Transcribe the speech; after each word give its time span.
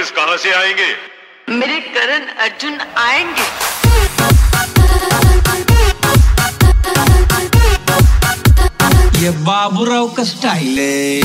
वापस 0.00 0.10
कहाँ 0.16 0.36
से 0.36 0.50
आएँगे? 0.54 1.56
मेरे 1.56 1.78
करण 1.94 2.26
अर्जुन 2.44 2.78
आएँगे। 2.98 3.48
ये 9.20 9.30
बाबूराव 9.44 10.08
का 10.16 10.24
स्टाइल 10.24 10.78
है। 10.80 11.20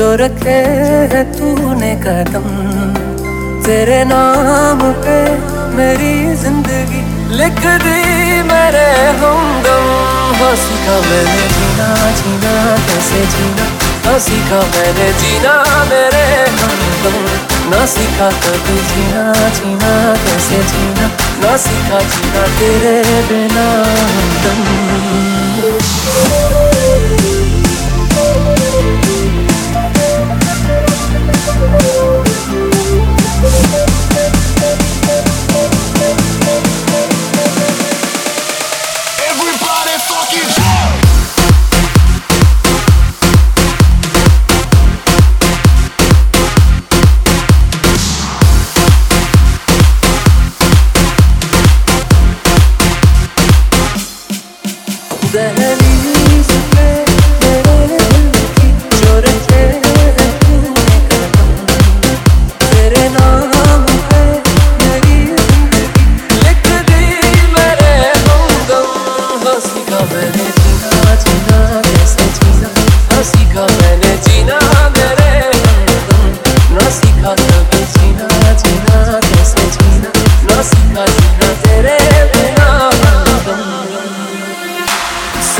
जो 0.00 0.14
रखे 0.14 0.60
है 1.12 1.22
तूने 1.32 1.88
कदम। 1.94 2.44
तेरे 3.64 3.98
नाम 4.04 4.78
पे 5.02 5.16
मेरी 5.76 6.12
ज़िंदगी 6.36 7.02
लिख 7.36 7.60
दी 7.82 7.98
मेरे 8.42 8.86
हमदम। 9.20 9.84
हो 10.38 10.48
सीखा 10.56 10.96
मैंने 11.00 11.44
जीना 11.48 11.88
जीना, 12.20 12.54
कैसे 12.86 13.20
जीना? 13.26 13.66
ना 14.06 14.18
सीखा 14.18 14.62
मैंने 14.72 15.12
जीना 15.12 15.54
मेरे 15.90 16.24
हमदम। 16.60 17.20
ना 17.70 17.84
सीखा 17.86 18.30
कभी 18.40 18.78
जीना 18.88 19.26
जीना, 19.50 19.92
कैसे 20.24 20.62
जीना? 20.72 21.10
ना 21.44 21.56
सीखा 21.56 22.00
जीना 22.14 22.46
तेरे 22.58 22.96
बिना 23.28 23.68
हमदम। 24.16 24.60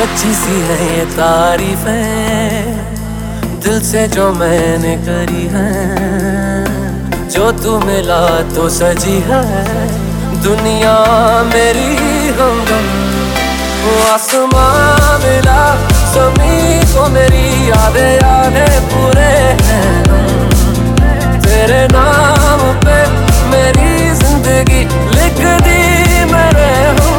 सच्ची 0.00 0.32
सी 0.34 0.58
है, 0.66 0.76
ये 0.88 1.04
तारीफें 1.06 1.96
दिल 3.64 3.80
से 3.84 4.02
जो 4.08 4.28
मैंने 4.34 4.92
करी 4.98 5.42
है, 5.54 5.72
जो 7.28 7.50
तू 7.58 7.72
मिला 7.80 8.20
तो 8.54 8.68
सजी 8.76 9.16
है। 9.26 9.42
दुनिया 10.46 10.94
मेरी 11.50 11.92
हमदम 12.38 12.88
आसमां 14.06 15.18
मिला। 15.24 15.60
समी 16.14 16.56
को 16.94 17.02
मेरी 17.10 17.46
यादें 17.68 18.12
यादें 18.14 18.74
पूरे 18.88 19.30
हैं। 19.68 20.00
तेरे 21.44 21.82
नाम 21.92 22.60
पे 22.86 22.98
मेरी 23.52 23.92
ज़िंदगी 24.22 24.82
लिख 25.18 25.40
दी 25.68 25.80
मेरे 26.32 26.72
हमदम 26.88 27.09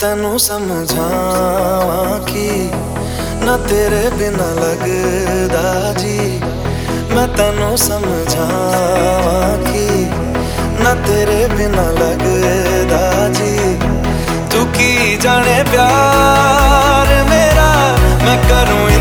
तेन 0.00 0.38
समझावा 0.38 2.18
की 2.18 2.70
ना 3.44 3.56
तेरे 3.56 4.10
बिना 4.10 4.46
लगदा 4.54 5.92
जी। 5.92 6.40
मैं 7.14 7.26
तेन 7.32 7.76
समझावा 7.76 9.40
की 9.66 9.88
ना 10.82 10.94
तेरे 11.06 11.40
बिना 11.54 11.86
लगदा 11.90 13.28
जी। 13.28 13.76
तू 14.48 14.64
की 14.64 15.16
जाने 15.16 15.62
प्यार 15.62 17.12
मेरा, 17.28 17.68
मैं 18.24 18.38
करूँ 18.48 18.99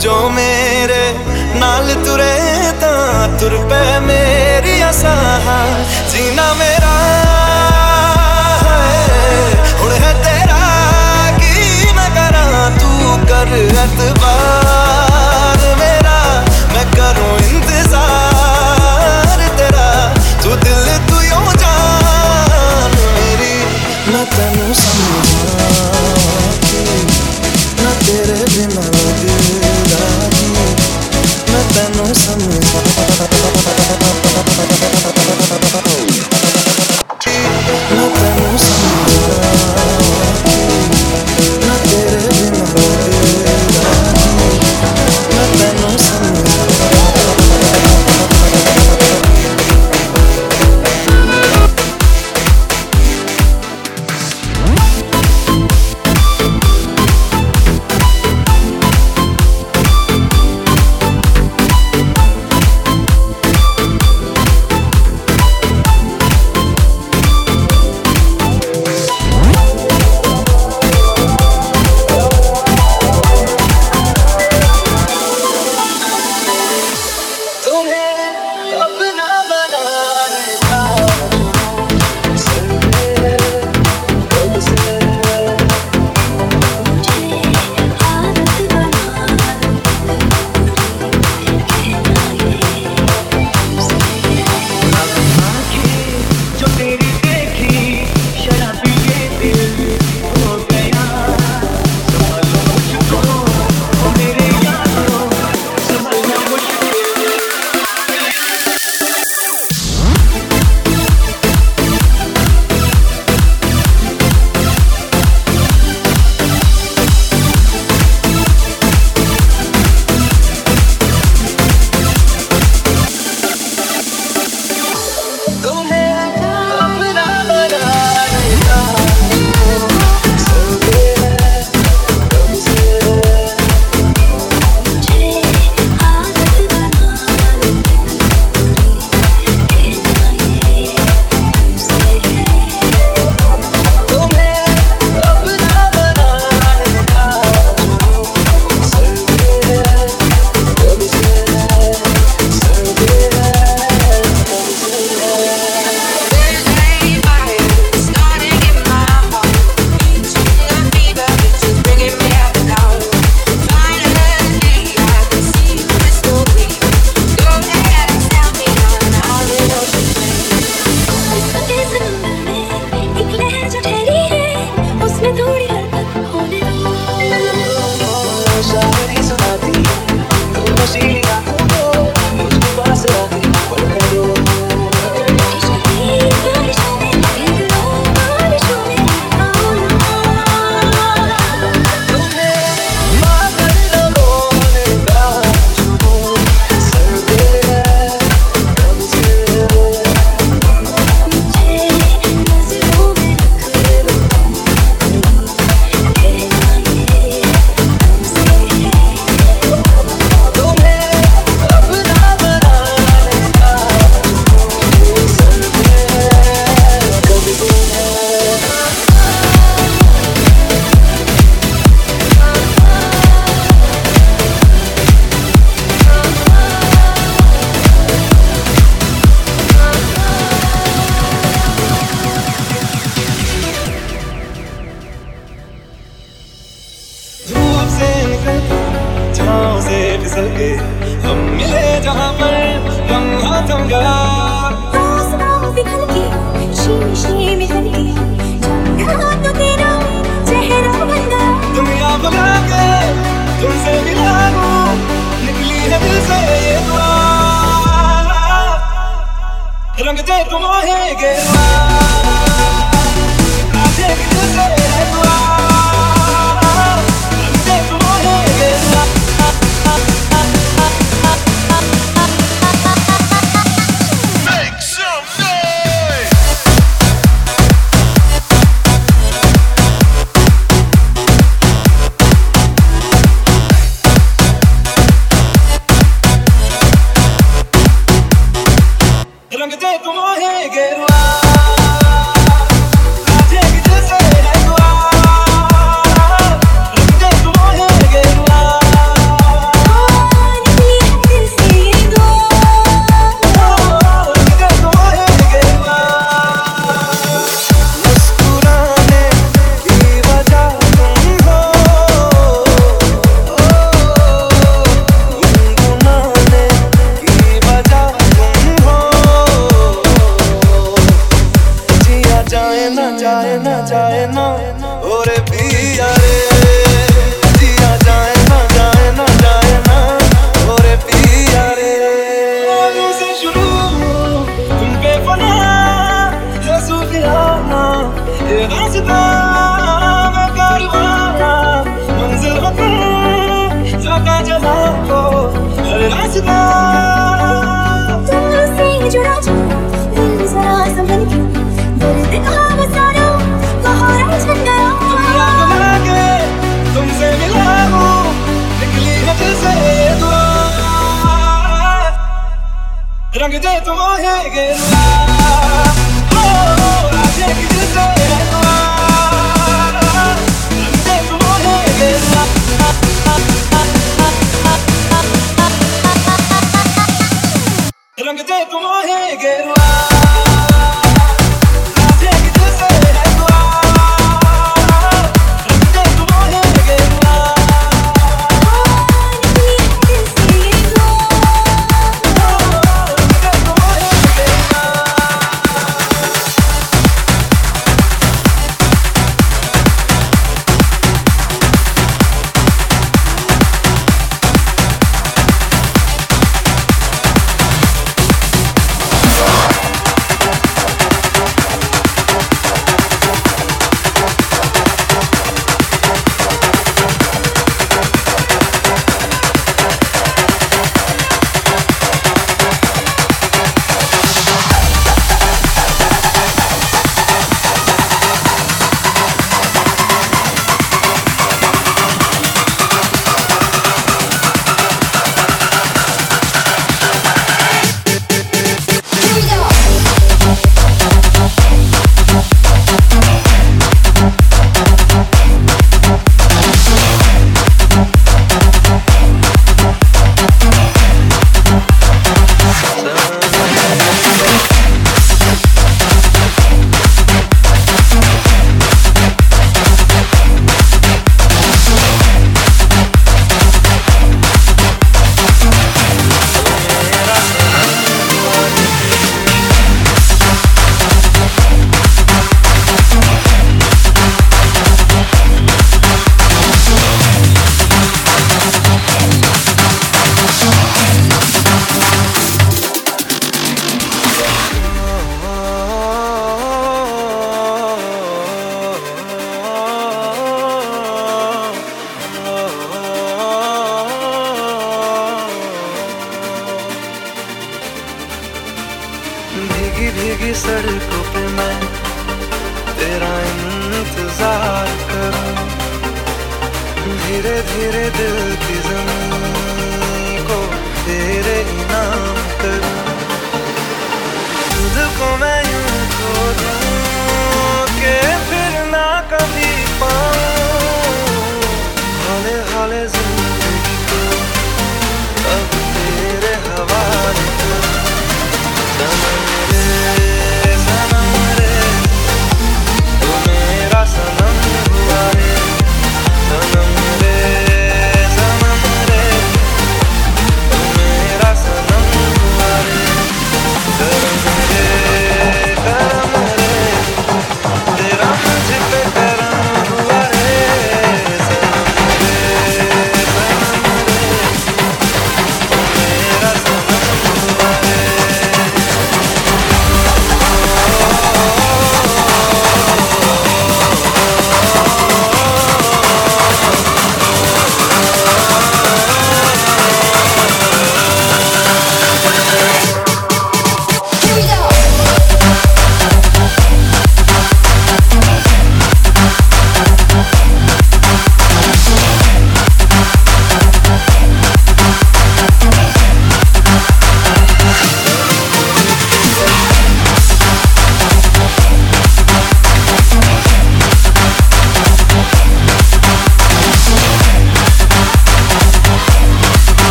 जो 0.00 0.16
मेरे 0.30 1.04
नाल 1.58 1.94
तुरे 2.04 2.34
तुर 3.40 3.54
पे 3.70 3.82
मेरी 4.00 4.80
असा 4.82 5.14
जीना 6.12 6.52
मेरा 6.54 7.37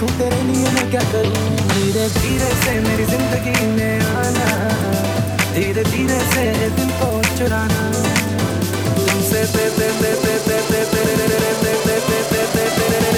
के 0.00 0.06
तेरे 0.18 0.42
लिए 0.42 0.70
मैं 0.74 0.90
क्या 0.90 1.00
करूँ 1.12 1.46
धीरे 1.68 2.04
धीरे 2.16 2.50
से 2.62 2.74
मेरी 2.80 3.04
ज़िंदगी 3.06 3.66
में 3.74 4.00
आना 4.20 4.46
धीरे 5.54 5.84
धीरे 5.84 6.18
से 6.34 6.44
दिल 6.76 6.90
को 7.00 7.10
चुराना 7.38 7.82
तुमसे 8.94 9.44
पे 9.54 9.68
पे 9.78 9.88
पे 10.00 10.14
पे 10.22 10.36
पे 10.46 10.58
पे 10.70 10.84
पे 10.92 11.02
पे 11.02 11.26
पे 11.62 11.74
पे 11.84 11.98
पे 12.06 12.20
पे 12.30 12.42
पे 12.54 13.00
पे 13.06 13.17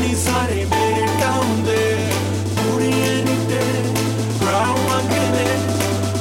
ਨਹੀਂ 0.00 0.14
ਸਾਰੇ 0.16 0.64
ਮੇਰੇ 0.64 1.06
ਟਾਊਨ 1.20 1.62
ਦੇ 1.64 1.76
ਕੁੜੀਆਂ 2.56 3.14
ਨੀ 3.24 3.36
ਤੇਰੇ 3.48 3.82
ਬਰਾਉ 4.40 4.76
ਮੰਗਦੇ 4.88 5.46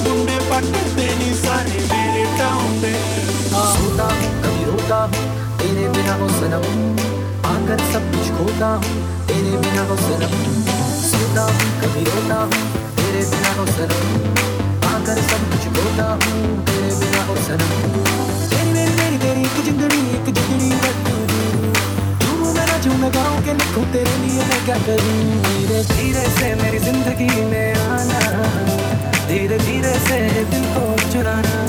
ਮੁੰਡੇ 0.03 0.39
ਪੱਟੇ 0.49 0.79
ਤੇ 0.95 1.05
ਨਹੀਂ 1.15 1.33
ਸਾਰੇ 1.43 1.79
ਮੇਰੇ 1.91 2.25
ਟਾਊਨ 2.39 2.79
ਦੇ 2.81 2.93
सोता 3.67 4.05
हूँ 4.11 4.29
कभी 4.39 4.63
रोता 4.67 4.95
हूँ 5.03 5.19
तेरे 5.59 5.83
बिना 5.93 6.15
हो 6.21 6.25
सनम 6.31 6.65
आकर 7.51 7.83
सब 7.91 8.09
कुछ 8.15 8.31
खोता 8.39 8.71
हूँ 8.81 9.03
तेरे 9.29 9.53
बिना 9.61 9.85
हो 9.91 9.95
सनम 10.01 10.33
सोता 11.03 11.45
हूँ 11.51 11.69
कभी 11.83 12.03
रोता 12.09 12.39
हूँ 12.41 12.59
तेरे 12.97 13.21
बिना 13.31 13.53
हो 13.59 13.65
सनम 13.71 14.89
आकर 14.91 15.21
सब 15.29 15.47
कुछ 15.53 15.69
खोता 15.77 16.09
हूँ 16.15 16.43
तेरे 16.69 16.91
बिना 16.99 17.23
हो 17.29 17.37
सनम 17.47 17.73
तेरी 18.51 18.69
मेरी 18.73 18.99
मेरी 18.99 19.21
तेरी 19.25 19.47
एक 19.51 19.63
जिंदड़ी 19.69 20.03
एक 20.17 20.33
जिंदड़ी 20.33 20.69
वट्टू 20.83 21.18
बाजू 22.80 22.96
मैं 22.96 23.10
गाँव 23.12 23.34
के 23.44 23.52
लिखूं 23.52 23.82
तेरे 23.92 24.12
लिए 24.20 24.44
मैं 24.48 24.60
क्या 24.64 24.76
करूँ? 24.84 25.16
धीरे 25.44 25.80
धीरे 25.84 26.24
से 26.36 26.48
मेरी 26.60 26.78
ज़िंदगी 26.80 27.28
में 27.50 27.74
आना, 27.76 28.20
धीरे 29.28 29.58
धीरे 29.58 29.92
से 30.06 30.20
दिल 30.48 30.64
को 30.72 30.84
चुराना। 31.12 31.60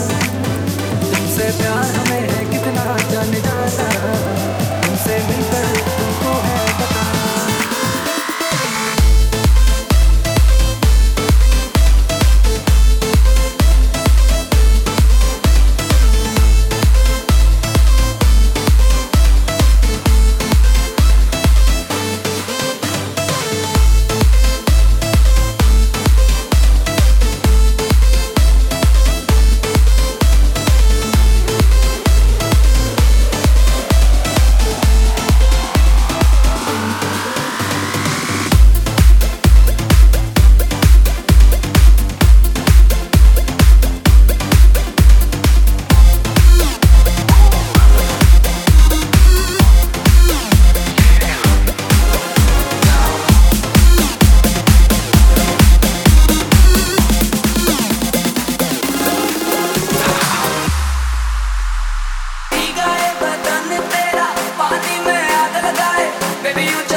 तुमसे 1.04 1.50
प्यार 1.60 1.92
हमें 1.98 2.24
कितना 2.52 2.86
जाने 3.12 3.42
जाना, 3.44 3.90
तुमसे 4.80 5.20
मिलकर 5.28 5.68
तुम 5.92 6.11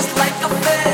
just 0.05 0.19
like 0.19 0.33
a 0.43 0.49
fish. 0.63 0.94